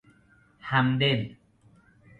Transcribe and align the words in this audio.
همدل 0.69 1.37